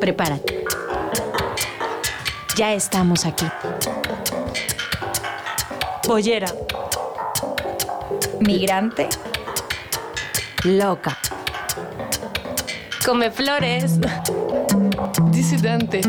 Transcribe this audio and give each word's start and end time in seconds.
Prepárate. 0.00 0.64
Ya 2.56 2.72
estamos 2.72 3.24
aquí. 3.24 3.46
Bollera. 6.06 6.48
Migrante. 8.40 9.08
Loca. 10.64 11.18
Come 13.04 13.30
flores. 13.30 13.98
Disidente. 15.30 16.00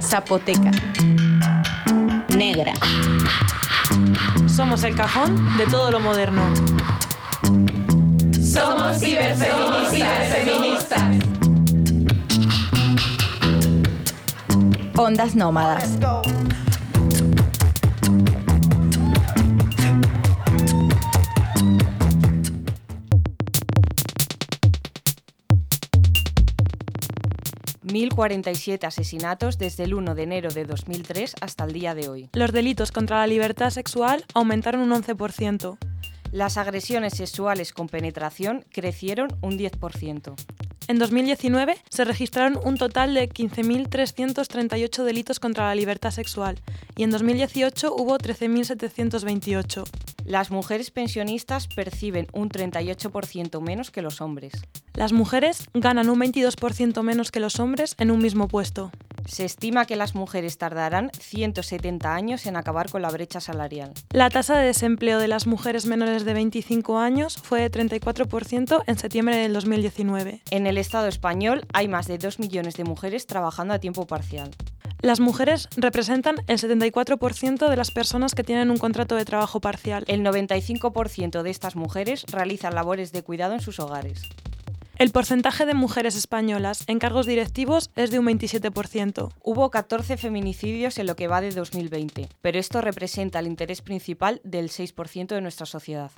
Zapoteca. 0.00 0.70
Negra. 2.28 2.72
Somos 4.46 4.84
el 4.84 4.94
cajón 4.94 5.56
de 5.56 5.66
todo 5.66 5.90
lo 5.90 6.00
moderno. 6.00 6.42
Somos 8.56 8.98
ciberfeministas. 8.98 11.02
Ondas 14.96 15.36
nómadas. 15.36 15.98
...1047 27.84 28.84
asesinatos 28.84 29.58
desde 29.58 29.84
el 29.84 29.94
1 29.94 30.14
de 30.14 30.22
enero 30.22 30.50
de 30.50 30.64
2003 30.64 31.34
hasta 31.42 31.64
el 31.64 31.72
día 31.72 31.94
de 31.94 32.08
hoy. 32.08 32.30
Los 32.32 32.52
delitos 32.52 32.90
contra 32.90 33.18
la 33.18 33.26
libertad 33.26 33.70
sexual 33.70 34.24
aumentaron 34.34 34.80
un 34.80 35.02
11%. 35.02 35.76
Las 36.36 36.58
agresiones 36.58 37.14
sexuales 37.14 37.72
con 37.72 37.88
penetración 37.88 38.66
crecieron 38.70 39.34
un 39.40 39.58
10%. 39.58 40.34
En 40.86 40.98
2019 40.98 41.78
se 41.88 42.04
registraron 42.04 42.60
un 42.62 42.76
total 42.76 43.14
de 43.14 43.26
15.338 43.30 45.02
delitos 45.04 45.40
contra 45.40 45.68
la 45.68 45.74
libertad 45.74 46.10
sexual 46.10 46.60
y 46.94 47.04
en 47.04 47.10
2018 47.10 47.90
hubo 47.90 48.18
13.728. 48.18 50.15
Las 50.26 50.50
mujeres 50.50 50.90
pensionistas 50.90 51.68
perciben 51.68 52.26
un 52.32 52.48
38% 52.48 53.60
menos 53.60 53.92
que 53.92 54.02
los 54.02 54.20
hombres. 54.20 54.54
Las 54.94 55.12
mujeres 55.12 55.68
ganan 55.72 56.08
un 56.08 56.18
22% 56.18 57.00
menos 57.04 57.30
que 57.30 57.38
los 57.38 57.60
hombres 57.60 57.94
en 57.98 58.10
un 58.10 58.18
mismo 58.20 58.48
puesto. 58.48 58.90
Se 59.26 59.44
estima 59.44 59.84
que 59.84 59.94
las 59.94 60.16
mujeres 60.16 60.58
tardarán 60.58 61.12
170 61.16 62.12
años 62.12 62.46
en 62.46 62.56
acabar 62.56 62.90
con 62.90 63.02
la 63.02 63.10
brecha 63.10 63.38
salarial. 63.38 63.92
La 64.10 64.28
tasa 64.28 64.58
de 64.58 64.66
desempleo 64.66 65.20
de 65.20 65.28
las 65.28 65.46
mujeres 65.46 65.86
menores 65.86 66.24
de 66.24 66.34
25 66.34 66.98
años 66.98 67.36
fue 67.36 67.60
de 67.60 67.70
34% 67.70 68.82
en 68.84 68.98
septiembre 68.98 69.36
del 69.36 69.52
2019. 69.52 70.42
En 70.50 70.66
el 70.66 70.76
Estado 70.76 71.06
español 71.06 71.64
hay 71.72 71.86
más 71.86 72.08
de 72.08 72.18
2 72.18 72.40
millones 72.40 72.74
de 72.74 72.82
mujeres 72.82 73.28
trabajando 73.28 73.74
a 73.74 73.78
tiempo 73.78 74.08
parcial. 74.08 74.50
Las 75.02 75.20
mujeres 75.20 75.68
representan 75.76 76.36
el 76.46 76.58
74% 76.58 77.68
de 77.68 77.76
las 77.76 77.90
personas 77.90 78.34
que 78.34 78.44
tienen 78.44 78.70
un 78.70 78.78
contrato 78.78 79.14
de 79.14 79.24
trabajo 79.24 79.60
parcial. 79.60 80.04
El 80.08 80.22
95% 80.22 81.42
de 81.42 81.50
estas 81.50 81.76
mujeres 81.76 82.24
realizan 82.30 82.74
labores 82.74 83.12
de 83.12 83.22
cuidado 83.22 83.54
en 83.54 83.60
sus 83.60 83.78
hogares. 83.78 84.22
El 84.98 85.10
porcentaje 85.10 85.66
de 85.66 85.74
mujeres 85.74 86.16
españolas 86.16 86.84
en 86.86 86.98
cargos 86.98 87.26
directivos 87.26 87.90
es 87.96 88.10
de 88.10 88.18
un 88.18 88.26
27%. 88.26 89.30
Hubo 89.42 89.70
14 89.70 90.16
feminicidios 90.16 90.96
en 90.98 91.06
lo 91.06 91.16
que 91.16 91.28
va 91.28 91.42
de 91.42 91.50
2020, 91.50 92.30
pero 92.40 92.58
esto 92.58 92.80
representa 92.80 93.38
el 93.38 93.46
interés 93.46 93.82
principal 93.82 94.40
del 94.42 94.70
6% 94.70 95.26
de 95.26 95.42
nuestra 95.42 95.66
sociedad. 95.66 96.10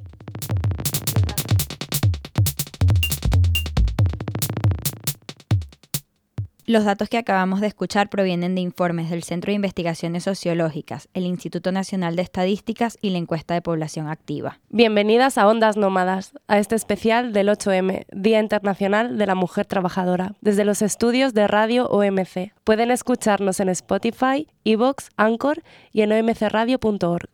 Los 6.69 6.85
datos 6.85 7.09
que 7.09 7.17
acabamos 7.17 7.63
de 7.63 7.67
escuchar 7.67 8.11
provienen 8.11 8.55
de 8.55 8.61
informes 8.61 9.09
del 9.09 9.23
Centro 9.23 9.51
de 9.51 9.55
Investigaciones 9.55 10.25
Sociológicas, 10.25 11.09
el 11.15 11.25
Instituto 11.25 11.73
Nacional 11.73 12.15
de 12.15 12.21
Estadísticas 12.21 12.99
y 13.01 13.09
la 13.09 13.17
Encuesta 13.17 13.55
de 13.55 13.63
Población 13.63 14.07
Activa. 14.07 14.61
Bienvenidas 14.69 15.39
a 15.39 15.49
Ondas 15.49 15.79
Nómadas, 15.79 16.35
a 16.47 16.59
este 16.59 16.75
especial 16.75 17.33
del 17.33 17.49
8M, 17.49 18.05
Día 18.13 18.41
Internacional 18.41 19.17
de 19.17 19.27
la 19.27 19.35
Mujer 19.35 19.65
Trabajadora, 19.65 20.35
desde 20.43 20.67
los 20.67 20.83
estudios 20.83 21.33
de 21.33 21.49
Radio 21.49 21.89
OMC. 21.89 22.53
Pueden 22.65 22.91
escucharnos 22.91 23.61
en 23.61 23.71
Spotify, 23.71 24.47
Evox, 24.65 25.09
Anchor 25.17 25.63
y 25.91 26.03
en 26.03 26.13
omcradio.org. 26.13 27.31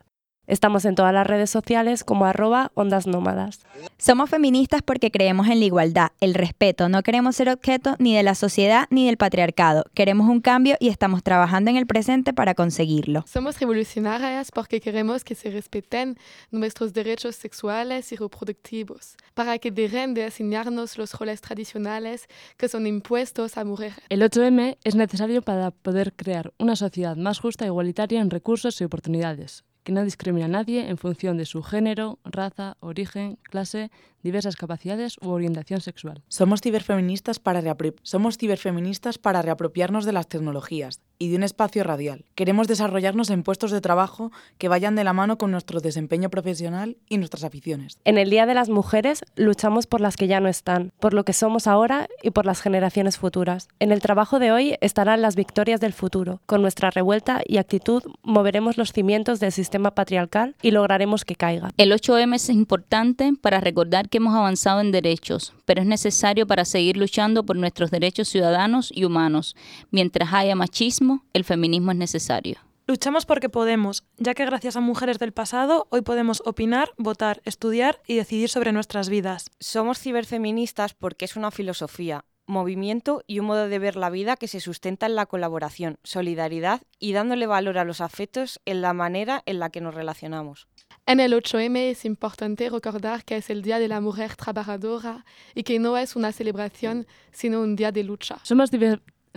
Estamos 0.46 0.84
en 0.84 0.94
todas 0.94 1.14
las 1.14 1.26
redes 1.26 1.48
sociales 1.48 2.04
como 2.04 2.26
arroba 2.26 2.70
ondas 2.74 3.06
nómadas. 3.06 3.60
Somos 3.96 4.28
feministas 4.28 4.82
porque 4.82 5.10
creemos 5.10 5.48
en 5.48 5.58
la 5.58 5.64
igualdad, 5.64 6.08
el 6.20 6.34
respeto. 6.34 6.90
No 6.90 7.02
queremos 7.02 7.36
ser 7.36 7.48
objeto 7.48 7.96
ni 7.98 8.14
de 8.14 8.22
la 8.22 8.34
sociedad 8.34 8.86
ni 8.90 9.06
del 9.06 9.16
patriarcado. 9.16 9.84
Queremos 9.94 10.28
un 10.28 10.40
cambio 10.40 10.76
y 10.80 10.88
estamos 10.88 11.22
trabajando 11.22 11.70
en 11.70 11.78
el 11.78 11.86
presente 11.86 12.34
para 12.34 12.54
conseguirlo. 12.54 13.24
Somos 13.26 13.58
revolucionarias 13.58 14.50
porque 14.50 14.82
queremos 14.82 15.24
que 15.24 15.34
se 15.34 15.50
respeten 15.50 16.18
nuestros 16.50 16.92
derechos 16.92 17.36
sexuales 17.36 18.12
y 18.12 18.16
reproductivos, 18.16 19.16
para 19.32 19.58
que 19.58 19.70
dejen 19.70 20.12
de 20.12 20.24
asignarnos 20.24 20.98
los 20.98 21.14
roles 21.18 21.40
tradicionales 21.40 22.26
que 22.58 22.68
son 22.68 22.86
impuestos 22.86 23.56
a 23.56 23.64
mujeres. 23.64 23.96
El 24.10 24.20
8M 24.20 24.76
es 24.84 24.94
necesario 24.94 25.40
para 25.40 25.70
poder 25.70 26.12
crear 26.12 26.52
una 26.58 26.76
sociedad 26.76 27.16
más 27.16 27.38
justa 27.38 27.64
e 27.64 27.68
igualitaria 27.68 28.20
en 28.20 28.28
recursos 28.28 28.78
y 28.80 28.84
oportunidades 28.84 29.64
que 29.84 29.92
no 29.92 30.02
discrimina 30.02 30.46
a 30.46 30.48
nadie 30.48 30.88
en 30.88 30.98
función 30.98 31.36
de 31.36 31.44
su 31.44 31.62
género, 31.62 32.18
raza, 32.24 32.76
origen, 32.80 33.38
clase, 33.42 33.90
diversas 34.24 34.56
capacidades 34.56 35.16
u 35.20 35.28
orientación 35.28 35.80
sexual. 35.80 36.24
Somos 36.28 36.60
ciberfeministas 36.60 37.38
para, 37.38 37.62
Somos 38.02 38.38
ciberfeministas 38.38 39.18
para 39.18 39.42
reapropiarnos 39.42 40.04
de 40.04 40.12
las 40.12 40.28
tecnologías 40.28 41.00
y 41.18 41.28
de 41.28 41.36
un 41.36 41.42
espacio 41.44 41.84
radial. 41.84 42.24
Queremos 42.34 42.66
desarrollarnos 42.66 43.30
en 43.30 43.44
puestos 43.44 43.70
de 43.70 43.80
trabajo 43.80 44.32
que 44.58 44.68
vayan 44.68 44.96
de 44.96 45.04
la 45.04 45.12
mano 45.12 45.38
con 45.38 45.52
nuestro 45.52 45.80
desempeño 45.80 46.30
profesional 46.30 46.96
y 47.08 47.18
nuestras 47.18 47.44
aficiones. 47.44 47.98
En 48.04 48.18
el 48.18 48.30
Día 48.30 48.46
de 48.46 48.54
las 48.54 48.68
Mujeres 48.68 49.20
luchamos 49.36 49.86
por 49.86 50.00
las 50.00 50.16
que 50.16 50.26
ya 50.26 50.40
no 50.40 50.48
están, 50.48 50.92
por 50.98 51.14
lo 51.14 51.24
que 51.24 51.32
somos 51.32 51.66
ahora 51.66 52.08
y 52.22 52.30
por 52.30 52.46
las 52.46 52.60
generaciones 52.60 53.18
futuras. 53.18 53.68
En 53.78 53.92
el 53.92 54.00
trabajo 54.00 54.38
de 54.38 54.50
hoy 54.50 54.76
estarán 54.80 55.22
las 55.22 55.36
victorias 55.36 55.80
del 55.80 55.92
futuro. 55.92 56.40
Con 56.46 56.62
nuestra 56.62 56.90
revuelta 56.90 57.42
y 57.46 57.58
actitud 57.58 58.02
moveremos 58.22 58.78
los 58.78 58.92
cimientos 58.92 59.38
del 59.38 59.52
sistema 59.52 59.94
patriarcal 59.94 60.56
y 60.62 60.70
lograremos 60.70 61.24
que 61.24 61.36
caiga. 61.36 61.70
El 61.76 61.92
8M 61.92 62.34
es 62.34 62.48
importante 62.48 63.32
para 63.40 63.60
recordar 63.60 64.08
que 64.08 64.13
hemos 64.18 64.34
avanzado 64.34 64.80
en 64.80 64.92
derechos, 64.92 65.54
pero 65.64 65.82
es 65.82 65.86
necesario 65.86 66.46
para 66.46 66.64
seguir 66.64 66.96
luchando 66.96 67.44
por 67.44 67.56
nuestros 67.56 67.90
derechos 67.90 68.28
ciudadanos 68.28 68.90
y 68.94 69.04
humanos. 69.04 69.56
Mientras 69.90 70.32
haya 70.32 70.54
machismo, 70.54 71.24
el 71.32 71.44
feminismo 71.44 71.92
es 71.92 71.98
necesario. 71.98 72.58
Luchamos 72.86 73.24
porque 73.24 73.48
podemos, 73.48 74.04
ya 74.18 74.34
que 74.34 74.44
gracias 74.44 74.76
a 74.76 74.80
mujeres 74.80 75.18
del 75.18 75.32
pasado 75.32 75.86
hoy 75.88 76.02
podemos 76.02 76.42
opinar, 76.44 76.90
votar, 76.98 77.40
estudiar 77.46 78.02
y 78.06 78.16
decidir 78.16 78.50
sobre 78.50 78.72
nuestras 78.72 79.08
vidas. 79.08 79.50
Somos 79.58 79.98
ciberfeministas 79.98 80.92
porque 80.92 81.24
es 81.24 81.36
una 81.36 81.50
filosofía, 81.50 82.26
movimiento 82.46 83.22
y 83.26 83.38
un 83.38 83.46
modo 83.46 83.68
de 83.68 83.78
ver 83.78 83.96
la 83.96 84.10
vida 84.10 84.36
que 84.36 84.48
se 84.48 84.60
sustenta 84.60 85.06
en 85.06 85.14
la 85.14 85.24
colaboración, 85.24 85.98
solidaridad 86.02 86.82
y 86.98 87.12
dándole 87.12 87.46
valor 87.46 87.78
a 87.78 87.84
los 87.84 88.02
afectos 88.02 88.60
en 88.66 88.82
la 88.82 88.92
manera 88.92 89.42
en 89.46 89.60
la 89.60 89.70
que 89.70 89.80
nos 89.80 89.94
relacionamos. 89.94 90.68
En 91.06 91.20
el 91.20 91.34
8M 91.34 91.90
es 91.90 92.06
importante 92.06 92.70
recordar 92.70 93.26
que 93.26 93.36
es 93.36 93.50
el 93.50 93.60
Día 93.60 93.78
de 93.78 93.88
la 93.88 94.00
Mujer 94.00 94.36
Trabajadora 94.36 95.26
y 95.54 95.62
que 95.62 95.78
no 95.78 95.98
es 95.98 96.16
una 96.16 96.32
celebración, 96.32 97.06
sino 97.30 97.60
un 97.60 97.76
día 97.76 97.92
de 97.92 98.04
lucha. 98.04 98.38
Somos 98.42 98.70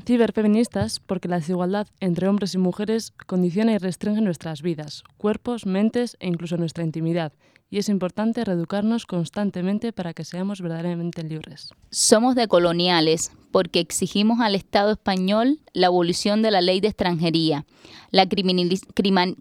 ciberfeministas 0.05 1.01
porque 1.01 1.28
la 1.28 1.39
desigualdad 1.39 1.88
entre 2.00 2.29
hombres 2.29 2.53
y 2.53 2.57
mujeres 2.57 3.11
condiciona 3.25 3.73
y 3.73 3.79
restringe 3.79 4.22
nuestras 4.22 4.61
vidas, 4.61 5.03
cuerpos, 5.17 5.66
mentes 5.66 6.16
e 6.22 6.28
incluso 6.28 6.55
nuestra 6.55 6.85
intimidad. 6.85 7.33
Y 7.69 7.79
es 7.79 7.89
importante 7.89 8.45
reeducarnos 8.45 9.05
constantemente 9.05 9.91
para 9.91 10.13
que 10.13 10.23
seamos 10.23 10.61
verdaderamente 10.61 11.22
libres. 11.23 11.72
Somos 11.89 12.35
decoloniales 12.35 13.34
porque 13.52 13.81
exigimos 13.81 14.40
al 14.40 14.55
Estado 14.55 14.91
español 14.91 15.59
la 15.73 15.87
abolición 15.87 16.41
de 16.41 16.52
la 16.52 16.61
ley 16.61 16.79
de 16.79 16.87
extranjería, 16.87 17.66
la 18.11 18.25
criminalización 18.29 19.35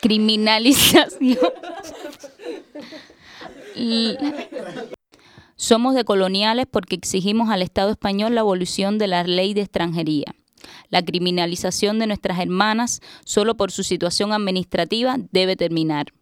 criminalización. 0.00 1.38
Somos 5.56 5.94
decoloniales 5.94 6.66
porque 6.70 6.94
exigimos 6.94 7.50
al 7.50 7.62
Estado 7.62 7.90
español 7.90 8.34
la 8.34 8.42
abolición 8.42 8.98
de 8.98 9.06
la 9.06 9.24
ley 9.24 9.54
de 9.54 9.62
extranjería, 9.62 10.34
la 10.90 11.02
criminalización 11.02 11.98
de 11.98 12.06
nuestras 12.06 12.38
hermanas 12.38 13.00
solo 13.24 13.56
por 13.56 13.72
su 13.72 13.82
situación 13.82 14.32
administrativa 14.32 15.16
debe 15.32 15.56
terminar. 15.56 16.12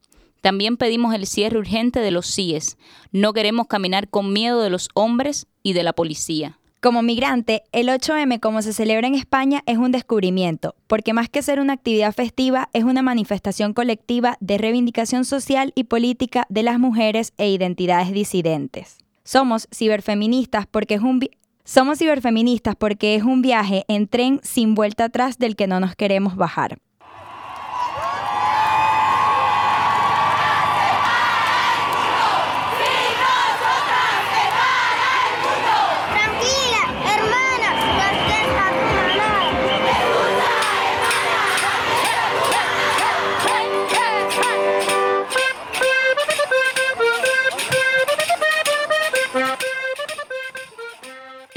También 0.41 0.77
pedimos 0.77 1.15
el 1.15 1.27
cierre 1.27 1.59
urgente 1.59 2.01
de 2.01 2.11
los 2.11 2.27
CIES. 2.27 2.77
No 3.13 3.33
queremos 3.33 3.67
caminar 3.67 4.09
con 4.09 4.33
miedo 4.33 4.61
de 4.61 4.69
los 4.71 4.89
hombres 4.95 5.47
y 5.63 5.73
de 5.73 5.83
la 5.83 5.95
policía. 5.95 6.59
Como 6.85 7.01
migrante, 7.01 7.63
el 7.73 7.89
8M 7.89 8.41
como 8.41 8.61
se 8.61 8.75
celebra 8.75 9.09
en 9.09 9.15
España 9.15 9.63
es 9.65 9.79
un 9.79 9.91
descubrimiento, 9.91 10.75
porque 10.87 11.15
más 11.15 11.31
que 11.31 11.41
ser 11.41 11.59
una 11.59 11.73
actividad 11.73 12.13
festiva, 12.13 12.69
es 12.75 12.85
una 12.85 13.01
manifestación 13.01 13.73
colectiva 13.73 14.37
de 14.41 14.59
reivindicación 14.59 15.25
social 15.25 15.73
y 15.75 15.85
política 15.85 16.45
de 16.51 16.63
las 16.63 16.79
mujeres 16.79 17.33
e 17.39 17.49
identidades 17.49 18.13
disidentes. 18.13 18.99
Somos 19.25 19.67
ciberfeministas 19.75 20.67
porque 20.67 20.97
es 20.97 21.01
un 21.01 21.27
somos 21.65 22.01
ciberfeministas 22.01 22.77
porque 22.77 23.15
es 23.15 23.23
un 23.23 23.41
viaje 23.41 23.87
en 23.89 24.07
tren 24.07 24.41
sin 24.43 24.75
vuelta 24.75 25.05
atrás 25.05 25.39
del 25.39 25.57
que 25.57 25.67
no 25.67 25.81
nos 25.81 25.97
queremos 25.97 26.37
bajar. 26.37 26.77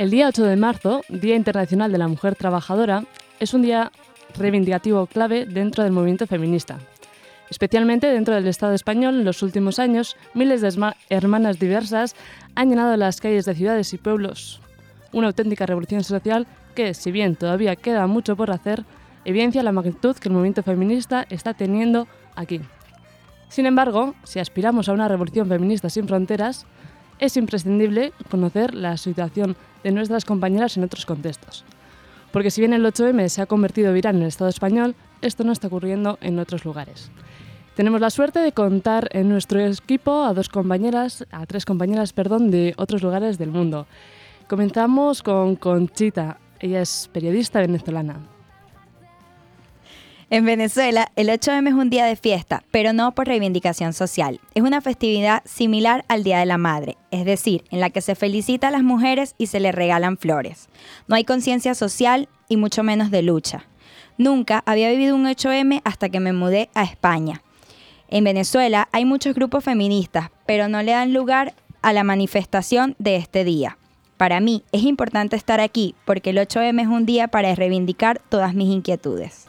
El 0.08 0.12
día 0.12 0.30
8 0.30 0.46
de 0.46 0.56
marzo, 0.56 1.02
Día 1.10 1.36
Internacional 1.36 1.92
de 1.92 1.98
la 1.98 2.08
Mujer 2.08 2.34
Trabajadora, 2.34 3.04
es 3.42 3.54
un 3.54 3.62
día 3.62 3.92
reivindicativo 4.38 5.06
clave 5.06 5.46
dentro 5.46 5.84
del 5.84 5.92
movimiento 5.92 6.26
feminista. 6.28 6.78
Especialmente 7.50 8.08
dentro 8.08 8.34
del 8.34 8.48
Estado 8.48 8.74
español, 8.74 9.16
en 9.16 9.26
los 9.26 9.44
últimos 9.44 9.80
años, 9.80 10.16
miles 10.34 10.62
de 10.62 10.94
hermanas 11.10 11.60
diversas 11.60 12.16
han 12.56 12.70
llenado 12.70 12.96
las 12.96 13.20
calles 13.20 13.44
de 13.44 13.54
ciudades 13.54 13.94
y 13.94 13.98
pueblos. 13.98 14.62
Una 15.12 15.28
auténtica 15.28 15.66
revolución 15.66 16.06
social 16.06 16.48
que, 16.74 16.94
si 16.94 17.12
bien 17.12 17.36
todavía 17.36 17.76
queda 17.76 18.08
mucho 18.08 18.38
por 18.38 18.52
hacer, 18.52 18.86
evidencia 19.26 19.62
la 19.62 19.74
magnitud 19.74 20.16
que 20.16 20.30
el 20.30 20.36
movimiento 20.36 20.64
feminista 20.64 21.26
está 21.30 21.54
teniendo 21.54 22.08
aquí. 22.34 22.62
Sin 23.50 23.66
embargo, 23.66 24.16
si 24.24 24.40
aspiramos 24.40 24.88
a 24.88 24.94
una 24.94 25.10
revolución 25.10 25.50
feminista 25.50 25.90
sin 25.90 26.08
fronteras, 26.08 26.66
es 27.20 27.38
imprescindible 27.38 28.14
conocer 28.30 28.74
la 28.74 28.98
situación 28.98 29.56
de 29.84 29.92
nuestras 29.92 30.26
compañeras 30.26 30.78
en 30.78 30.84
otros 30.84 31.06
contextos. 31.06 31.64
Porque 32.32 32.52
si 32.52 32.62
bien 32.62 32.74
el 32.74 32.86
8M 32.86 33.28
se 33.30 33.42
ha 33.42 33.46
convertido 33.46 33.94
viral 33.94 34.16
en 34.16 34.24
el 34.24 34.28
Estado 34.28 34.50
español, 34.50 34.96
esto 35.22 35.44
no 35.44 35.52
está 35.52 35.68
ocurriendo 35.68 36.18
en 36.22 36.40
otros 36.40 36.66
lugares. 36.66 37.10
Tenemos 37.76 38.02
la 38.02 38.10
suerte 38.10 38.40
de 38.40 38.54
contar 38.54 39.08
en 39.12 39.30
nuestro 39.30 39.60
equipo 39.60 40.24
a 40.24 40.34
dos 40.34 40.50
compañeras, 40.50 41.26
a 41.32 41.46
tres 41.46 41.64
compañeras, 41.64 42.12
perdón, 42.12 42.50
de 42.50 42.74
otros 42.78 43.04
lugares 43.04 43.38
del 43.38 43.52
mundo. 43.52 43.88
Comenzamos 44.48 45.22
con 45.22 45.56
Conchita. 45.56 46.40
Ella 46.60 46.82
es 46.82 47.10
periodista 47.14 47.60
venezolana. 47.60 48.37
En 50.30 50.44
Venezuela, 50.44 51.10
el 51.16 51.30
8M 51.30 51.70
es 51.70 51.74
un 51.74 51.90
día 51.90 52.04
de 52.04 52.18
fiesta, 52.18 52.62
pero 52.70 52.92
no 52.92 53.16
por 53.16 53.28
reivindicación 53.28 53.94
social. 53.94 54.42
Es 54.56 54.64
una 54.64 54.82
festividad 54.82 55.42
similar 55.46 56.04
al 56.10 56.26
Día 56.26 56.40
de 56.40 56.46
la 56.46 56.58
Madre, 56.58 56.98
es 57.12 57.24
decir, 57.24 57.64
en 57.72 57.80
la 57.80 57.92
que 57.92 58.02
se 58.02 58.14
felicita 58.14 58.68
a 58.68 58.72
las 58.72 58.84
mujeres 58.84 59.36
y 59.38 59.48
se 59.48 59.62
les 59.62 59.74
regalan 59.74 60.18
flores. 60.18 60.68
No 61.08 61.16
hay 61.16 61.24
conciencia 61.24 61.76
social 61.76 62.28
y 62.50 62.58
mucho 62.58 62.84
menos 62.84 63.10
de 63.10 63.22
lucha. 63.22 63.68
Nunca 64.18 64.64
había 64.66 64.90
vivido 64.90 65.16
un 65.16 65.28
8M 65.28 65.82
hasta 65.86 66.10
que 66.10 66.20
me 66.20 66.34
mudé 66.34 66.70
a 66.74 66.84
España. 66.84 67.42
En 68.10 68.26
Venezuela 68.26 68.90
hay 68.92 69.06
muchos 69.06 69.34
grupos 69.34 69.64
feministas, 69.64 70.30
pero 70.46 70.68
no 70.68 70.84
le 70.84 70.92
dan 70.92 71.14
lugar 71.14 71.54
a 71.82 71.94
la 71.94 72.04
manifestación 72.04 72.96
de 73.00 73.16
este 73.16 73.46
día. 73.46 73.78
Para 74.18 74.42
mí 74.42 74.66
es 74.74 74.84
importante 74.84 75.38
estar 75.38 75.62
aquí 75.62 75.96
porque 76.04 76.32
el 76.32 76.38
8M 76.38 76.82
es 76.82 76.88
un 76.88 77.06
día 77.06 77.30
para 77.30 77.56
reivindicar 77.56 78.20
todas 78.28 78.54
mis 78.54 78.68
inquietudes. 78.68 79.47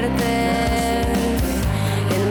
En 0.00 0.14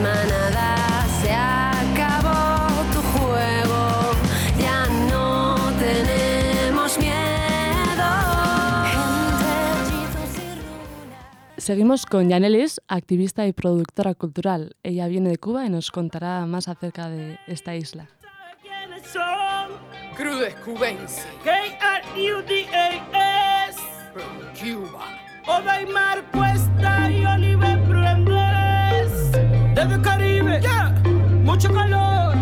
manada 0.02 1.04
se 1.20 1.30
acabó 1.30 2.66
tu 2.94 3.02
juego, 3.18 4.12
ya 4.58 4.86
no 5.10 5.54
tenemos 5.78 6.98
miedo. 6.98 7.14
Seguimos 11.58 12.06
con 12.06 12.30
Yanelis, 12.30 12.80
activista 12.88 13.46
y 13.46 13.52
productora 13.52 14.14
cultural. 14.14 14.74
Ella 14.82 15.06
viene 15.08 15.28
de 15.28 15.36
Cuba 15.36 15.66
y 15.66 15.68
nos 15.68 15.90
contará 15.90 16.46
más 16.46 16.68
acerca 16.68 17.10
de 17.10 17.38
esta 17.46 17.76
isla. 17.76 18.08
Crudes 20.16 20.54
cubense. 20.64 21.28
K-R-U-D-A-S. 21.44 21.78
Cuba. 24.58 25.27
Odaimar 25.48 26.22
Cuesta 26.32 27.10
y 27.10 27.24
Oliver 27.24 27.82
Pruendes. 27.84 29.32
Desde 29.74 29.94
el 29.94 30.02
Caribe, 30.02 30.60
Yeah. 30.60 30.90
mucho 31.42 31.72
calor. 31.72 32.34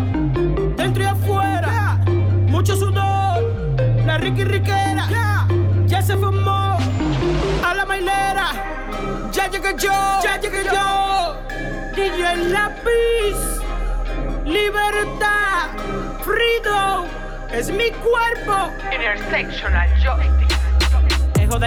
Dentro 0.75 1.03
y 1.03 1.05
afuera, 1.05 1.97
mucho 2.47 2.75
sudor. 2.75 3.41
La 4.05 4.17
Ricky 4.17 4.43
Riquera, 4.43 5.07
Yeah. 5.09 5.47
ya 5.85 6.01
se 6.01 6.17
formó. 6.17 6.77
A 7.65 7.73
la 7.73 7.85
mailera, 7.85 8.47
ya 9.31 9.47
llegué 9.49 9.73
yo, 9.79 9.91
ya 10.23 10.37
llegué 10.41 10.63
yo. 10.65 11.37
DJ 11.95 12.35
Lápiz, 12.51 13.37
libertad, 14.45 15.69
freedom, 16.25 17.05
es 17.53 17.69
mi 17.71 17.89
cuerpo. 17.91 18.71
Intersectional 18.91 19.87
joystick. 20.03 20.46
Hijo 21.47 21.59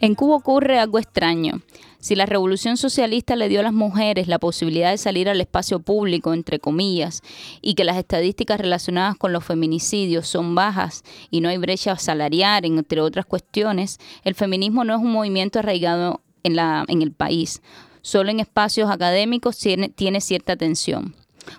En 0.00 0.14
Cuba 0.14 0.36
ocurre 0.36 0.78
algo 0.78 0.98
extraño. 0.98 1.60
Si 1.98 2.14
la 2.14 2.24
revolución 2.24 2.78
socialista 2.78 3.36
le 3.36 3.50
dio 3.50 3.60
a 3.60 3.64
las 3.64 3.74
mujeres 3.74 4.26
la 4.26 4.38
posibilidad 4.38 4.90
de 4.90 4.96
salir 4.96 5.28
al 5.28 5.42
espacio 5.42 5.80
público, 5.80 6.32
entre 6.32 6.58
comillas, 6.58 7.20
y 7.60 7.74
que 7.74 7.84
las 7.84 7.98
estadísticas 7.98 8.58
relacionadas 8.58 9.16
con 9.18 9.34
los 9.34 9.44
feminicidios 9.44 10.26
son 10.26 10.54
bajas 10.54 11.02
y 11.30 11.42
no 11.42 11.50
hay 11.50 11.58
brecha 11.58 11.94
salarial, 11.98 12.64
entre 12.64 13.02
otras 13.02 13.26
cuestiones, 13.26 13.98
el 14.24 14.34
feminismo 14.34 14.82
no 14.84 14.94
es 14.94 15.00
un 15.00 15.12
movimiento 15.12 15.58
arraigado 15.58 16.22
en, 16.42 16.56
la, 16.56 16.86
en 16.88 17.02
el 17.02 17.12
país. 17.12 17.60
Solo 18.02 18.30
en 18.30 18.40
espacios 18.40 18.90
académicos 18.90 19.58
tiene, 19.58 20.20
cierta 20.20 20.52
atención 20.52 21.14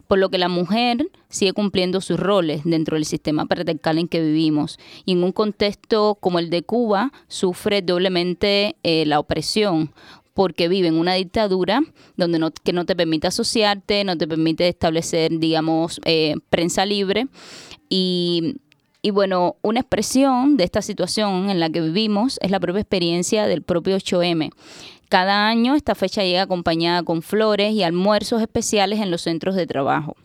por 0.07 0.19
lo 0.19 0.29
que 0.29 0.37
la 0.37 0.47
mujer 0.47 1.09
sigue 1.27 1.53
cumpliendo 1.53 2.01
sus 2.01 2.17
roles 2.17 2.61
dentro 2.63 2.95
del 2.95 3.03
sistema 3.03 3.45
patriarcal 3.47 3.97
en 3.97 4.07
que 4.07 4.21
vivimos 4.21 4.77
y 5.05 5.13
en 5.13 5.23
un 5.23 5.31
contexto 5.31 6.17
como 6.21 6.39
el 6.39 6.49
de 6.49 6.61
Cuba 6.61 7.11
sufre 7.27 7.81
doblemente 7.81 8.77
eh, 8.83 9.05
la 9.05 9.19
opresión 9.19 9.91
porque 10.33 10.69
vive 10.69 10.87
en 10.87 10.97
una 10.97 11.15
dictadura 11.15 11.81
donde 12.15 12.39
no, 12.39 12.51
que 12.51 12.73
no 12.73 12.85
te 12.85 12.95
permite 12.95 13.27
asociarte, 13.27 14.03
no 14.03 14.17
te 14.17 14.27
permite 14.27 14.67
establecer, 14.67 15.39
digamos, 15.39 15.99
eh, 16.05 16.35
prensa 16.49 16.85
libre 16.85 17.27
y 17.89 18.55
y 19.03 19.09
bueno, 19.09 19.55
una 19.63 19.79
expresión 19.79 20.57
de 20.57 20.63
esta 20.63 20.83
situación 20.83 21.49
en 21.49 21.59
la 21.59 21.71
que 21.71 21.81
vivimos 21.81 22.37
es 22.41 22.51
la 22.51 22.59
propia 22.59 22.81
experiencia 22.81 23.47
del 23.47 23.63
propio 23.63 23.95
8M. 23.95 24.51
Cada 25.11 25.49
año 25.49 25.75
esta 25.75 25.93
fecha 25.93 26.23
llega 26.23 26.43
acompañada 26.43 27.03
con 27.03 27.21
flores 27.21 27.73
y 27.73 27.83
almuerzos 27.83 28.41
especiales 28.41 29.01
en 29.01 29.11
los 29.11 29.23
centros 29.23 29.55
de 29.55 29.67
trabajo. 29.67 30.15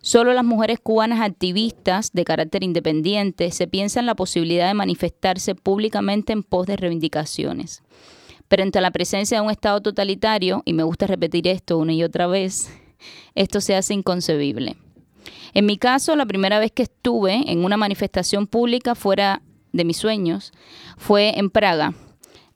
Solo 0.00 0.32
las 0.32 0.42
mujeres 0.42 0.80
cubanas 0.82 1.20
activistas 1.20 2.12
de 2.14 2.24
carácter 2.24 2.64
independiente 2.64 3.50
se 3.50 3.66
piensan 3.66 4.06
la 4.06 4.14
posibilidad 4.14 4.68
de 4.68 4.72
manifestarse 4.72 5.54
públicamente 5.54 6.32
en 6.32 6.44
pos 6.44 6.66
de 6.66 6.78
reivindicaciones. 6.78 7.82
Pero 8.48 8.62
ante 8.62 8.80
la 8.80 8.90
presencia 8.90 9.36
de 9.36 9.44
un 9.44 9.50
Estado 9.50 9.82
totalitario, 9.82 10.62
y 10.64 10.72
me 10.72 10.82
gusta 10.82 11.06
repetir 11.06 11.46
esto 11.46 11.76
una 11.76 11.92
y 11.92 12.02
otra 12.02 12.26
vez, 12.26 12.70
esto 13.34 13.60
se 13.60 13.76
hace 13.76 13.92
inconcebible. 13.92 14.76
En 15.52 15.66
mi 15.66 15.76
caso, 15.76 16.16
la 16.16 16.24
primera 16.24 16.58
vez 16.58 16.72
que 16.72 16.84
estuve 16.84 17.52
en 17.52 17.66
una 17.66 17.76
manifestación 17.76 18.46
pública 18.46 18.94
fuera 18.94 19.42
de 19.72 19.84
mis 19.84 19.98
sueños 19.98 20.52
fue 20.96 21.38
en 21.38 21.50
Praga, 21.50 21.92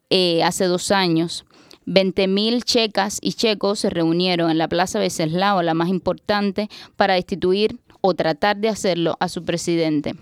eh, 0.09 0.43
hace 0.43 0.65
dos 0.65 0.91
años. 0.91 1.45
20.000 1.87 2.63
checas 2.65 3.19
y 3.23 3.35
checos 3.35 3.79
se 3.81 3.91
reunieron 3.91 4.51
en 4.51 4.59
la 4.59 4.69
Plaza 4.69 4.99
Venceslao, 4.99 5.63
la 5.63 5.75
más 5.75 5.89
importante, 5.89 6.69
para 6.97 7.15
destituir 7.15 7.79
o 8.01 8.15
tratar 8.15 8.57
de 8.57 8.69
hacerlo 8.69 9.17
a 9.21 9.29
su 9.29 9.45
presidente. 9.45 10.15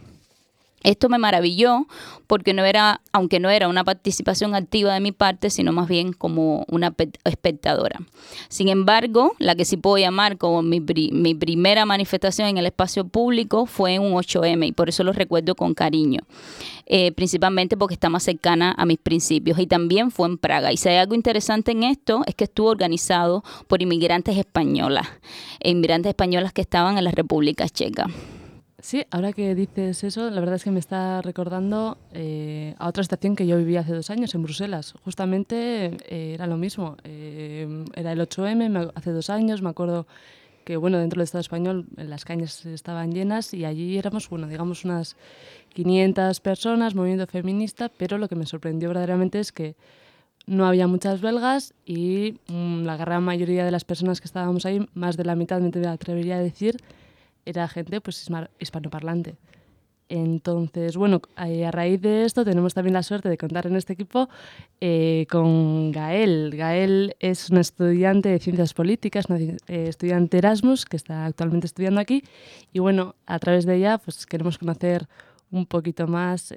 Esto 0.85 1.09
me 1.09 1.19
maravilló 1.19 1.87
porque 2.27 2.53
no 2.53 2.65
era, 2.65 3.01
aunque 3.13 3.41
no 3.41 3.51
era 3.51 3.69
una 3.69 3.85
participación 3.85 4.55
activa 4.55 4.95
de 4.95 5.01
mi 5.01 5.13
parte, 5.13 5.51
sino 5.51 5.73
más 5.73 5.89
bien 5.89 6.13
como 6.13 6.65
una 6.69 6.95
espectadora. 7.25 8.01
Sin 8.49 8.69
embargo, 8.69 9.33
la 9.39 9.55
que 9.55 9.65
sí 9.65 9.77
puedo 9.77 9.99
llamar 9.99 10.39
como 10.39 10.63
mi, 10.63 10.81
mi 10.81 11.35
primera 11.35 11.87
manifestación 11.87 12.49
en 12.49 12.59
el 12.59 12.67
espacio 12.67 13.07
público 13.09 13.67
fue 13.67 13.99
un 13.99 14.13
8M 14.13 14.69
y 14.69 14.73
por 14.73 14.89
eso 14.89 15.03
lo 15.05 15.13
recuerdo 15.13 15.55
con 15.55 15.75
cariño. 15.75 16.21
Eh, 16.87 17.13
principalmente 17.13 17.79
porque 17.79 17.95
está 17.95 18.11
más 18.11 18.23
cercana 18.23 18.75
a 18.77 18.85
mis 18.85 18.99
principios 18.99 19.59
y 19.59 19.67
también 19.67 20.11
fue 20.11 20.29
en 20.29 20.37
Praga. 20.37 20.71
Y 20.71 20.77
si 20.77 20.91
hay 20.91 20.97
algo 20.97 21.15
interesante 21.15 21.73
en 21.73 21.83
esto 21.83 22.23
es 22.27 22.35
que 22.35 22.45
estuvo 22.45 22.69
organizado 22.69 23.43
por 23.69 23.81
inmigrantes 23.81 24.37
españolas, 24.37 25.09
e 25.61 25.71
inmigrantes 25.71 26.11
españolas 26.11 26.53
que 26.53 26.61
estaban 26.61 26.99
en 26.99 27.05
la 27.05 27.11
República 27.11 27.69
Checa. 27.69 28.09
Sí, 28.85 29.07
ahora 29.11 29.33
que 29.33 29.55
dices 29.55 30.05
eso, 30.05 30.29
la 30.29 30.41
verdad 30.41 30.57
es 30.57 30.65
que 30.65 30.71
me 30.71 30.79
está 30.79 31.23
recordando 31.23 31.97
eh, 32.13 32.75
a 32.79 32.87
otra 32.87 33.01
estación 33.01 33.35
que 33.35 33.47
yo 33.47 33.57
viví 33.57 33.79
hace 33.79 33.95
dos 33.95 34.11
años 34.11 34.35
en 34.35 34.43
Bruselas. 34.43 34.93
Justamente 35.03 35.97
eh, 36.07 36.35
era 36.35 36.47
lo 36.47 36.59
mismo. 36.59 36.99
Eh, 37.03 37.87
era 37.95 38.13
el 38.13 38.21
8M 38.21 38.93
hace 38.95 39.11
dos 39.13 39.31
años, 39.31 39.63
me 39.63 39.71
acuerdo 39.71 40.07
que 40.67 40.77
bueno, 40.77 40.99
dentro 40.99 41.21
del 41.21 41.25
Estado 41.25 41.41
español 41.41 41.87
las 41.97 42.27
cañas 42.27 42.67
estaban 42.67 43.13
llenas 43.13 43.55
y 43.55 43.65
allí 43.65 43.97
éramos, 43.97 44.29
bueno, 44.29 44.49
digamos 44.49 44.85
unas 44.85 45.17
500 45.73 46.41
personas, 46.41 46.95
movimiento 46.95 47.27
feminista, 47.27 47.89
pero 47.89 48.19
lo 48.19 48.29
que 48.29 48.37
me 48.37 48.45
sorprendió 48.45 48.91
verdaderamente 48.91 49.41
es 49.41 49.51
que 49.51 49.77
no 50.45 50.67
había 50.67 50.87
muchas 50.89 51.23
belgas 51.23 51.73
y 51.87 52.39
mm, 52.49 52.83
la 52.83 52.99
gran 52.99 53.23
mayoría 53.23 53.65
de 53.65 53.71
las 53.71 53.87
personas 53.87 54.21
que 54.21 54.27
estábamos 54.27 54.67
ahí, 54.67 54.87
más 54.93 55.17
de 55.17 55.25
la 55.25 55.37
mitad 55.37 55.59
me 55.59 55.87
atrevería 55.87 56.37
a 56.37 56.41
decir, 56.41 56.77
era 57.45 57.69
gente 57.69 58.01
pues 58.01 58.29
hispanoparlante. 58.59 59.37
Entonces, 60.09 60.97
bueno, 60.97 61.23
a 61.35 61.71
raíz 61.71 62.01
de 62.03 62.25
esto 62.25 62.45
tenemos 62.45 62.75
también 62.75 62.93
la 62.93 63.03
suerte 63.03 63.31
de 63.31 63.39
contar 63.39 63.67
en 63.67 63.75
este 63.75 63.95
equipo 63.95 64.29
eh, 64.81 65.27
con 65.31 65.93
Gael. 65.93 66.55
Gael 66.55 67.17
es 67.21 67.49
una 67.49 67.63
estudiante 67.63 68.29
de 68.29 68.39
ciencias 68.39 68.75
políticas, 68.75 69.27
una 69.31 69.39
eh, 69.39 69.57
estudiante 69.67 70.37
Erasmus 70.37 70.85
que 70.85 70.99
está 70.99 71.25
actualmente 71.25 71.67
estudiando 71.67 72.01
aquí 72.01 72.23
y 72.73 72.81
bueno, 72.81 73.15
a 73.27 73.39
través 73.39 73.65
de 73.65 73.77
ella 73.77 73.97
pues 73.99 74.27
queremos 74.27 74.59
conocer 74.59 75.09
un 75.51 75.67
poquito 75.67 76.07
más, 76.07 76.53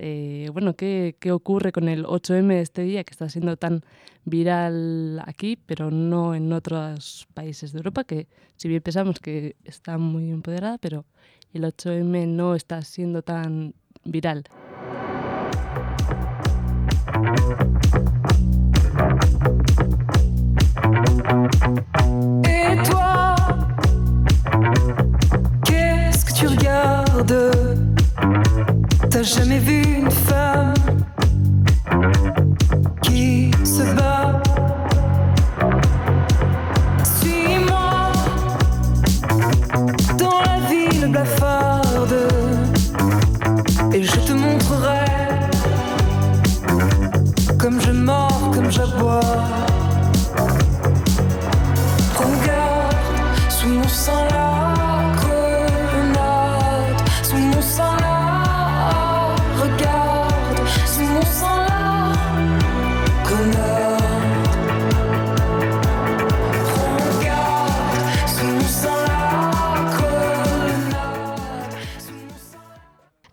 bueno, 0.52 0.76
qué, 0.76 1.16
qué 1.20 1.32
ocurre 1.32 1.72
con 1.72 1.88
el 1.88 2.06
8M 2.06 2.54
este 2.54 2.82
día 2.82 3.04
que 3.04 3.12
está 3.12 3.30
siendo 3.30 3.58
tan 3.58 3.84
viral 4.26 5.22
aquí, 5.26 5.58
pero 5.66 5.90
no 5.90 6.36
en 6.36 6.52
otros 6.52 7.28
países 7.34 7.72
de 7.72 7.80
Europa, 7.80 8.04
que 8.04 8.28
si 8.58 8.68
bien 8.68 8.82
pensamos 8.82 9.20
que 9.20 9.56
está 9.64 9.98
muy 9.98 10.32
empoderada, 10.32 10.78
pero 10.78 11.06
el 11.54 11.64
8M 11.64 12.28
no 12.28 12.56
está 12.56 12.82
siendo 12.82 13.22
tan 13.22 13.74
viral. 14.04 14.44
Que 25.64 26.08
Jamais 29.24 29.58
vu 29.58 29.82
une 29.82 30.12
femme 30.12 30.77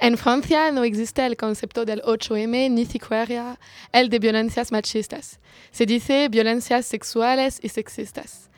En 0.07 0.19
Francia 0.19 0.71
no 0.71 0.85
existe 0.85 1.25
el 1.25 1.35
concepto 1.39 1.87
del 1.87 2.03
8M 2.03 2.71
ni 2.71 2.85
siquiera 2.85 3.59
el 3.91 4.11
de 4.11 4.19
violencias 4.19 4.71
machistas. 4.71 5.41
Se 5.71 5.87
dice 5.87 6.29
violencias 6.29 6.85
sexuales 6.85 7.59
y 7.63 7.71
sexistas. 7.71 8.51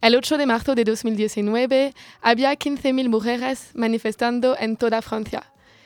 El 0.00 0.16
8 0.16 0.38
de 0.38 0.46
marzo 0.46 0.74
de 0.74 0.84
2019 0.84 1.92
había 2.22 2.54
15.000 2.56 3.08
mujeres 3.10 3.70
manifestando 3.74 4.56
en 4.58 4.78
toda 4.78 5.02
Francia. 5.02 5.42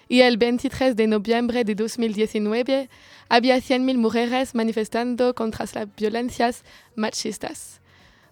Y 0.09 0.21
el 0.21 0.37
23 0.37 0.95
de 0.95 1.07
noviembre 1.09 1.65
de 1.65 1.75
2019 1.75 2.89
había 3.29 3.57
100.000 3.57 3.97
mujeres 3.99 4.55
manifestando 4.55 5.35
contra 5.35 5.65
las 5.75 5.89
violencias 5.97 6.63
machistas. 6.95 7.81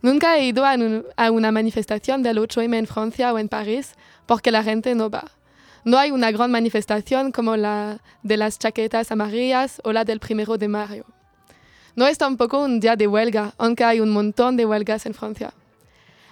Nunca 0.03 0.39
he 0.39 0.47
ido 0.47 0.65
a, 0.65 0.75
un- 0.75 1.05
a 1.17 1.33
una 1.33 1.51
manifestación 1.51 2.23
del 2.23 2.39
8M 2.39 2.77
en 2.79 2.87
Francia 2.87 3.33
o 3.33 3.39
en 3.41 3.49
París 3.49 3.95
porque 4.27 4.53
la 4.53 4.63
gente 4.63 4.95
no 4.95 5.11
va. 5.11 5.33
No 5.87 5.99
hay 5.99 6.11
una 6.11 6.33
gran 6.33 6.51
manifestación 6.51 7.31
como 7.31 7.57
la 7.57 8.01
de 8.25 8.37
las 8.37 8.59
chaquetas 8.59 9.13
amarillas 9.13 9.81
o 9.85 9.93
la 9.93 10.05
del 10.05 10.19
primero 10.19 10.59
de 10.59 10.67
mayo. 10.67 11.05
No 11.95 12.09
es 12.09 12.19
tampoco 12.19 12.59
un 12.59 12.81
día 12.81 12.97
de 12.97 13.07
huelga, 13.07 13.55
aunque 13.57 13.85
hay 13.85 14.01
un 14.01 14.11
montón 14.11 14.57
de 14.57 14.67
huelgas 14.67 15.07
en 15.07 15.15
Francia. 15.15 15.55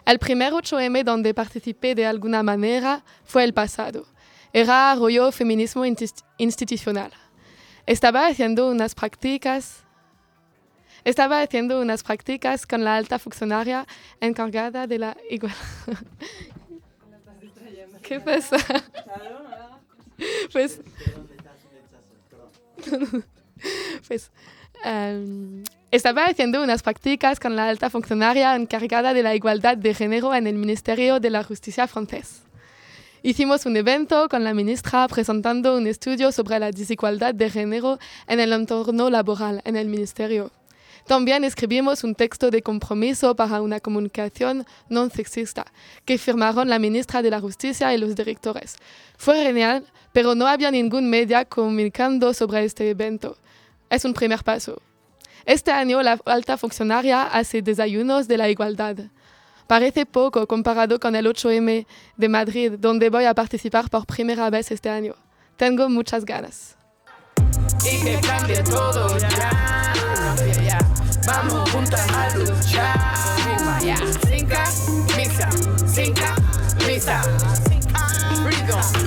El 0.05 0.19
primer 0.19 0.53
8M 0.53 1.05
donde 1.05 1.35
participé 1.35 1.95
de 1.95 2.05
alguna 2.05 2.43
manera 2.43 3.05
fue 3.25 3.45
el 3.45 3.55
pasado. 3.55 4.07
Era 4.53 4.93
rollo 4.97 5.31
feminismo 5.31 5.85
institucional. 6.37 7.13
Estaba 7.87 8.27
haciendo 8.27 8.69
unas 8.69 8.97
prácticas 8.97 9.85
estaba 11.05 11.43
haciendo 11.43 11.81
unas 11.81 12.03
prácticas 12.03 12.67
con 12.67 12.83
la 12.83 12.97
alta 12.97 13.21
funcionaria 13.21 13.87
encargada 14.21 14.89
de 14.89 14.99
la 14.99 15.17
igualdad. 15.31 15.59
¿Qué 18.05 18.21
pasa? 18.21 18.59
Pues, 20.53 20.81
pues 24.09 24.31
em, 24.85 25.65
estaba 25.91 26.27
haciendo 26.27 26.63
unas 26.63 26.83
prácticas 26.83 27.41
con 27.41 27.57
la 27.57 27.69
alta 27.69 27.91
funcionaria 27.91 28.55
encargada 28.55 29.15
de 29.15 29.23
la 29.23 29.35
igualdad 29.35 29.77
de 29.77 29.95
género 29.95 30.35
en 30.35 30.47
el 30.47 30.55
Ministerio 30.55 31.19
de 31.19 31.31
la 31.31 31.43
Justicia 31.43 31.87
francés. 31.87 32.43
Hicimos 33.23 33.65
un 33.65 33.77
evento 33.77 34.29
con 34.29 34.45
la 34.45 34.53
ministra 34.53 35.09
presentando 35.09 35.77
un 35.77 35.87
estudio 35.87 36.31
sobre 36.31 36.59
la 36.59 36.71
desigualdad 36.71 37.35
de 37.35 37.49
género 37.49 37.99
en 38.27 38.39
el 38.39 38.53
entorno 38.53 39.09
laboral 39.09 39.63
en 39.65 39.77
el 39.77 39.89
ministerio. 39.89 40.51
También 41.07 41.45
escribimos 41.45 42.03
un 42.03 42.15
texto 42.15 42.51
de 42.51 42.63
compromiso 42.63 43.37
para 43.37 43.61
una 43.61 43.79
comunicación 43.79 44.65
no 44.89 45.11
sexista 45.11 45.67
que 46.05 46.17
firmaron 46.17 46.69
la 46.69 46.79
ministra 46.79 47.21
de 47.21 47.31
la 47.31 47.41
Justicia 47.41 47.93
y 47.93 47.99
los 47.99 48.15
directores. 48.15 48.77
Fue 49.19 49.43
genial, 49.43 49.85
pero 50.13 50.35
no 50.35 50.47
había 50.47 50.71
ningún 50.71 51.11
media 51.11 51.45
comunicando 51.45 52.33
sobre 52.33 52.65
este 52.65 52.89
evento. 52.89 53.37
Es 53.91 54.05
un 54.05 54.15
primer 54.15 54.43
paso. 54.43 54.81
Este 55.45 55.71
año 55.71 56.03
la 56.03 56.19
alta 56.25 56.57
funcionaria 56.57 57.25
hace 57.25 57.61
desayunos 57.61 58.27
de 58.27 58.39
la 58.39 58.49
igualdad. 58.49 58.97
Parece 59.67 60.07
poco 60.07 60.47
comparado 60.47 60.99
con 60.99 61.15
el 61.17 61.27
8M 61.27 61.87
de 62.17 62.29
Madrid, 62.29 62.73
donde 62.79 63.11
voy 63.11 63.25
a 63.25 63.35
participar 63.35 63.91
por 63.91 64.07
primera 64.07 64.49
vez 64.51 64.71
este 64.71 64.89
año. 64.89 65.15
Tengo 65.57 65.89
muchas 65.89 66.25
ganas. 66.25 66.77
y 67.85 68.03
que 68.03 68.21
cambie 68.21 68.63
todo 68.63 69.19
ya. 69.19 69.29
ya. 70.63 70.94
Vamos 71.27 71.71
juntas 71.71 72.07
a 72.11 72.37
luchar. 72.37 73.15
Cinca, 74.29 74.65
misa, 75.17 75.49
cinca, 75.87 76.35
misa. 76.87 77.23
Freedom. 78.43 79.04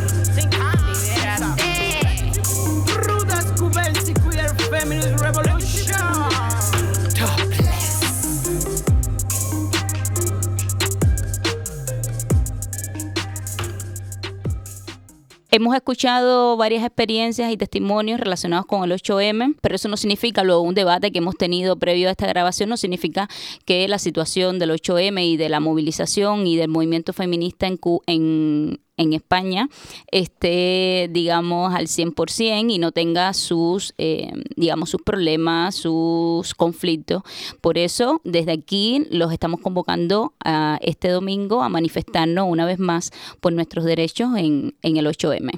Hemos 15.58 15.76
escuchado 15.76 16.56
varias 16.56 16.84
experiencias 16.84 17.52
y 17.52 17.58
testimonios 17.58 18.20
relacionados 18.20 18.68
con 18.68 18.84
el 18.84 18.92
8M, 18.92 19.56
pero 19.60 19.74
eso 19.74 19.90
no 19.90 19.98
significa, 19.98 20.44
luego 20.44 20.62
un 20.62 20.76
debate 20.76 21.12
que 21.12 21.18
hemos 21.18 21.36
tenido 21.36 21.78
previo 21.78 22.10
a 22.10 22.12
esta 22.12 22.28
grabación, 22.28 22.70
no 22.70 22.78
significa 22.78 23.28
que 23.66 23.88
la 23.88 23.98
situación 23.98 24.60
del 24.60 24.70
8M 24.70 25.20
y 25.26 25.36
de 25.36 25.50
la 25.50 25.60
movilización 25.60 26.46
y 26.46 26.58
del 26.58 26.68
movimiento 26.68 27.12
feminista 27.12 27.66
en, 27.66 27.80
en, 28.06 28.80
en 28.98 29.14
España 29.14 29.70
esté, 30.12 31.10
digamos, 31.12 31.74
al 31.74 31.88
100% 31.88 32.72
y 32.72 32.80
no 32.80 32.92
tenga 32.92 33.34
sus, 33.34 33.94
eh, 33.98 34.32
digamos, 34.56 34.90
sus 34.90 35.02
problemas, 35.02 35.76
sus 35.76 36.54
conflictos. 36.56 37.22
Por 37.62 37.78
eso, 37.78 38.22
desde 38.24 38.52
aquí 38.52 39.06
los 39.12 39.32
estamos 39.32 39.62
convocando 39.62 40.34
a 40.44 40.80
este 40.82 41.10
domingo 41.10 41.64
a 41.64 41.70
manifestarnos 41.70 42.48
una 42.50 42.66
vez 42.66 42.80
más 42.80 43.12
por 43.40 43.54
nuestros 43.54 43.86
derechos 43.86 44.36
en, 44.36 44.76
en 44.82 44.98
el 44.98 45.06
8M. 45.06 45.52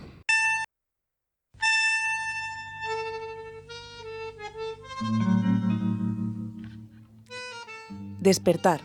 Despertar. 8.20 8.82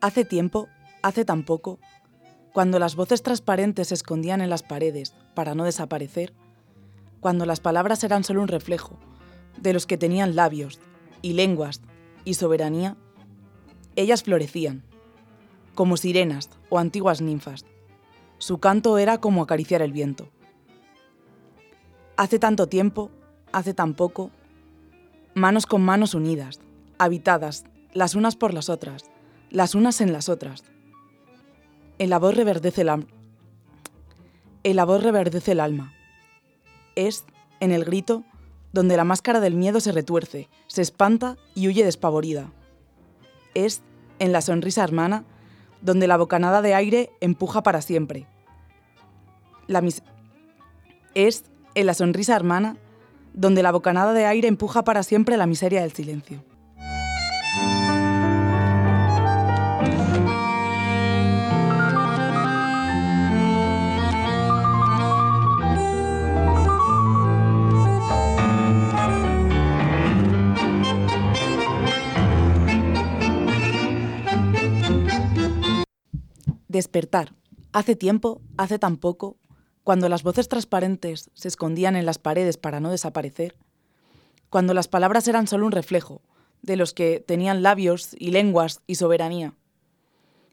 Hace 0.00 0.24
tiempo, 0.24 0.68
hace 1.02 1.24
tan 1.24 1.44
poco, 1.44 1.80
cuando 2.58 2.80
las 2.80 2.96
voces 2.96 3.22
transparentes 3.22 3.86
se 3.86 3.94
escondían 3.94 4.40
en 4.40 4.50
las 4.50 4.64
paredes 4.64 5.14
para 5.36 5.54
no 5.54 5.62
desaparecer, 5.62 6.32
cuando 7.20 7.46
las 7.46 7.60
palabras 7.60 8.02
eran 8.02 8.24
solo 8.24 8.42
un 8.42 8.48
reflejo 8.48 8.98
de 9.58 9.72
los 9.72 9.86
que 9.86 9.96
tenían 9.96 10.34
labios 10.34 10.80
y 11.22 11.34
lenguas 11.34 11.82
y 12.24 12.34
soberanía, 12.34 12.96
ellas 13.94 14.24
florecían, 14.24 14.82
como 15.76 15.96
sirenas 15.96 16.50
o 16.68 16.80
antiguas 16.80 17.20
ninfas. 17.20 17.64
Su 18.38 18.58
canto 18.58 18.98
era 18.98 19.18
como 19.18 19.44
acariciar 19.44 19.80
el 19.80 19.92
viento. 19.92 20.28
Hace 22.16 22.40
tanto 22.40 22.66
tiempo, 22.66 23.12
hace 23.52 23.72
tan 23.72 23.94
poco, 23.94 24.32
manos 25.32 25.64
con 25.66 25.84
manos 25.84 26.12
unidas, 26.12 26.58
habitadas, 26.98 27.66
las 27.92 28.16
unas 28.16 28.34
por 28.34 28.52
las 28.52 28.68
otras, 28.68 29.04
las 29.48 29.76
unas 29.76 30.00
en 30.00 30.12
las 30.12 30.28
otras. 30.28 30.64
En 31.98 32.10
la 32.10 32.18
voz 32.18 32.34
reverdece 32.34 32.82
el, 32.82 32.88
alma. 35.60 35.92
Es, 36.94 37.24
en 37.58 37.72
el 37.72 37.84
grito, 37.84 38.22
donde 38.72 38.96
la 38.96 39.04
máscara 39.04 39.40
del 39.40 39.54
miedo 39.54 39.80
se 39.80 39.90
retuerce, 39.90 40.48
se 40.68 40.82
espanta 40.82 41.36
y 41.54 41.66
huye 41.66 41.84
despavorida. 41.84 42.52
Es, 43.54 43.82
en 44.20 44.30
la 44.30 44.42
sonrisa 44.42 44.84
hermana, 44.84 45.24
donde 45.80 46.06
la 46.06 46.16
bocanada 46.16 46.62
de 46.62 46.74
aire 46.74 47.10
empuja 47.20 47.62
para 47.62 47.80
siempre. 47.80 48.26
La 49.66 49.82
es, 51.14 51.44
en 51.74 51.86
la 51.86 51.94
sonrisa 51.94 52.36
hermana, 52.36 52.76
donde 53.34 53.62
la 53.62 53.72
bocanada 53.72 54.12
de 54.12 54.26
aire 54.26 54.48
empuja 54.48 54.84
para 54.84 55.02
siempre 55.02 55.36
la 55.36 55.46
miseria 55.46 55.82
del 55.82 55.92
silencio. 55.92 56.44
Despertar. 76.78 77.34
Hace 77.72 77.96
tiempo, 77.96 78.40
hace 78.56 78.78
tan 78.78 78.98
poco, 78.98 79.36
cuando 79.82 80.08
las 80.08 80.22
voces 80.22 80.48
transparentes 80.48 81.28
se 81.34 81.48
escondían 81.48 81.96
en 81.96 82.06
las 82.06 82.20
paredes 82.20 82.56
para 82.56 82.78
no 82.78 82.92
desaparecer, 82.92 83.56
cuando 84.48 84.74
las 84.74 84.86
palabras 84.86 85.26
eran 85.26 85.48
solo 85.48 85.66
un 85.66 85.72
reflejo 85.72 86.22
de 86.62 86.76
los 86.76 86.94
que 86.94 87.18
tenían 87.18 87.64
labios 87.64 88.10
y 88.16 88.30
lenguas 88.30 88.80
y 88.86 88.94
soberanía. 88.94 89.56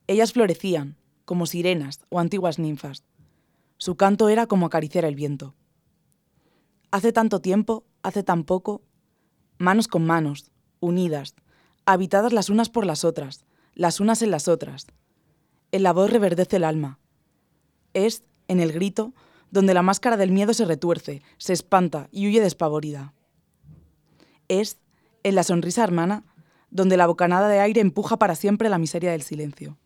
Ellas 0.07 0.33
florecían, 0.33 0.97
como 1.25 1.45
sirenas 1.45 1.99
o 2.09 2.19
antiguas 2.19 2.57
ninfas. 2.57 3.03
Su 3.77 3.95
canto 3.95 4.27
era 4.27 4.47
como 4.47 4.65
acariciar 4.65 5.05
el 5.05 5.13
viento. 5.13 5.53
Hace 6.89 7.13
tanto 7.13 7.39
tiempo, 7.39 7.83
hace 8.01 8.23
tan 8.23 8.45
poco, 8.45 8.81
manos 9.59 9.87
con 9.87 10.07
manos, 10.07 10.49
unidas, 10.79 11.35
habitadas 11.85 12.33
las 12.33 12.49
unas 12.49 12.71
por 12.71 12.87
las 12.87 13.03
otras, 13.05 13.45
las 13.75 13.99
unas 13.99 14.23
en 14.23 14.31
las 14.31 14.47
otras. 14.47 14.87
En 15.75 15.83
la 15.83 15.91
voz 15.91 16.09
reverdece 16.09 16.55
el 16.55 16.63
alma. 16.63 16.99
Es, 17.93 18.23
en 18.47 18.61
el 18.61 18.71
grito, 18.71 19.13
donde 19.51 19.73
la 19.73 19.81
máscara 19.81 20.15
del 20.15 20.31
miedo 20.31 20.53
se 20.53 20.63
retuerce, 20.63 21.21
se 21.37 21.51
espanta 21.51 22.07
y 22.13 22.29
huye 22.29 22.39
despavorida. 22.39 23.13
Es, 24.47 24.77
en 25.23 25.35
la 25.35 25.43
sonrisa 25.43 25.83
hermana, 25.83 26.23
donde 26.69 26.95
la 26.95 27.07
bocanada 27.07 27.49
de 27.49 27.59
aire 27.59 27.81
empuja 27.81 28.15
para 28.15 28.35
siempre 28.35 28.69
la 28.69 28.77
miseria 28.77 29.11
del 29.11 29.21
silencio. 29.21 29.77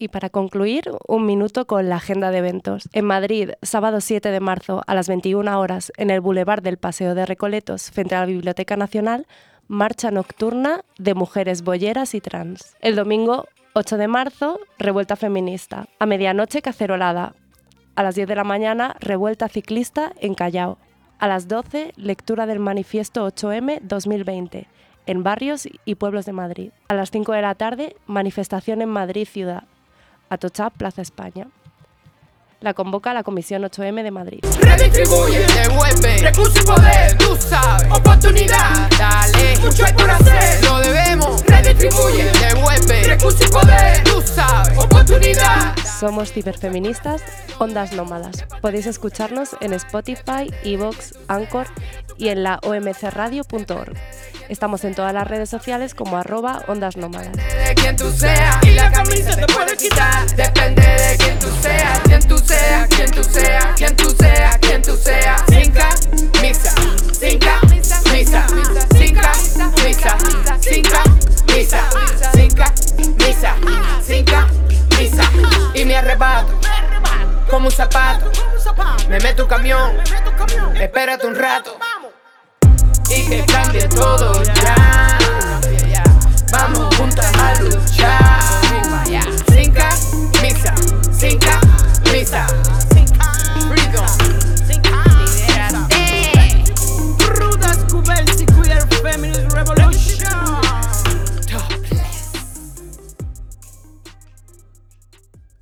Y 0.00 0.08
para 0.08 0.30
concluir, 0.30 0.90
un 1.08 1.26
minuto 1.26 1.66
con 1.66 1.88
la 1.88 1.96
agenda 1.96 2.30
de 2.30 2.38
eventos. 2.38 2.88
En 2.92 3.04
Madrid, 3.04 3.50
sábado 3.62 4.00
7 4.00 4.30
de 4.30 4.40
marzo 4.40 4.82
a 4.86 4.94
las 4.94 5.08
21 5.08 5.58
horas, 5.58 5.92
en 5.96 6.10
el 6.10 6.20
Boulevard 6.20 6.62
del 6.62 6.78
Paseo 6.78 7.16
de 7.16 7.26
Recoletos, 7.26 7.90
frente 7.90 8.14
a 8.14 8.20
la 8.20 8.26
Biblioteca 8.26 8.76
Nacional, 8.76 9.26
marcha 9.66 10.10
nocturna 10.12 10.84
de 10.98 11.14
mujeres 11.14 11.62
bolleras 11.62 12.14
y 12.14 12.20
trans. 12.20 12.76
El 12.80 12.94
domingo 12.94 13.46
8 13.74 13.96
de 13.96 14.06
marzo, 14.06 14.60
revuelta 14.78 15.16
feminista. 15.16 15.88
A 15.98 16.06
medianoche, 16.06 16.62
cacerolada. 16.62 17.34
A 17.96 18.04
las 18.04 18.14
10 18.14 18.28
de 18.28 18.36
la 18.36 18.44
mañana, 18.44 18.94
revuelta 19.00 19.48
ciclista 19.48 20.12
en 20.20 20.34
Callao. 20.34 20.78
A 21.18 21.26
las 21.26 21.48
12, 21.48 21.92
lectura 21.96 22.46
del 22.46 22.60
manifiesto 22.60 23.26
8M 23.26 23.80
2020 23.82 24.68
en 25.06 25.22
barrios 25.22 25.66
y 25.86 25.94
pueblos 25.94 26.26
de 26.26 26.32
Madrid. 26.32 26.70
A 26.88 26.94
las 26.94 27.10
5 27.10 27.32
de 27.32 27.40
la 27.40 27.54
tarde, 27.54 27.96
manifestación 28.06 28.82
en 28.82 28.90
Madrid 28.90 29.26
ciudad. 29.26 29.64
Atocha, 30.30 30.70
Plaza 30.70 31.02
España. 31.02 31.48
La 32.60 32.74
convoca 32.74 33.14
la 33.14 33.22
Comisión 33.22 33.62
8M 33.62 34.02
de 34.02 34.10
Madrid. 34.10 34.40
Redistribuye, 34.60 35.46
devuelve, 35.46 36.18
recurso 36.18 36.60
y 36.60 36.66
poder, 36.66 37.16
tú 37.16 37.36
sabes, 37.36 37.86
oportunidad, 37.92 38.90
dale, 38.98 39.58
mucho 39.60 39.84
hay 39.86 39.92
por 39.92 40.10
hacer, 40.10 40.64
lo 40.64 40.80
debemos, 40.80 41.46
redistribuye, 41.46 42.24
devuelve, 42.32 43.04
recurso 43.04 43.44
y 43.44 43.48
poder, 43.48 44.02
tú 44.02 44.20
sabes, 44.22 44.76
oportunidad. 44.76 45.76
Somos 46.00 46.32
ciberfeministas, 46.32 47.22
ondas 47.60 47.92
nómadas. 47.92 48.44
Podéis 48.60 48.86
escucharnos 48.86 49.56
en 49.60 49.72
Spotify, 49.74 50.50
Evox, 50.64 51.14
Anchor 51.28 51.68
y 52.16 52.28
en 52.28 52.42
la 52.42 52.58
omcradio.org. 52.64 53.94
Estamos 54.48 54.84
en 54.84 54.94
todas 54.94 55.12
las 55.12 55.28
redes 55.28 55.50
sociales 55.50 55.94
como 55.94 56.16
arroba 56.16 56.62
ondas 56.68 56.96
nómadas. 56.96 57.32
de 57.36 57.74
quien 57.74 57.96
tú 57.96 58.10
seas 58.10 58.56
y 58.62 58.70
la 58.70 58.90
camisa 58.90 59.36
te 59.36 59.52
puede 59.52 59.76
quitar. 59.76 60.26
Depende 60.34 60.82
de 60.82 61.16
quien 61.18 61.38
tú 61.38 61.48
seas, 61.60 62.00
quien 62.00 62.20
tú 62.26 62.38
seas, 62.38 62.47
quien 62.48 63.10
tú 63.10 63.22
seas, 63.24 63.74
quien 63.76 63.96
tú 63.96 64.10
seas, 64.18 64.58
quien 64.58 64.82
tú 64.82 64.96
seas. 64.96 65.42
Cinca, 65.48 65.90
misa, 66.40 66.72
cinca, 67.12 67.60
misa, 67.68 68.00
cinca, 68.02 68.46
misa, 68.54 68.88
cinca, 68.94 69.32
misa, 71.54 71.88
cinca, 72.32 72.72
misa, 73.18 73.54
cinca, 74.02 74.48
misa. 74.98 75.30
Y 75.74 75.84
me 75.84 75.96
arrebato 75.96 76.58
como 77.50 77.66
un 77.66 77.72
zapato. 77.72 78.30
Me 79.08 79.18
meto 79.20 79.42
un 79.42 79.48
camión, 79.48 79.96
espérate 80.74 81.26
un 81.26 81.34
rato 81.34 81.76
y 83.10 83.26
que 83.26 83.44
cambie 83.46 83.88
todo. 83.88 84.32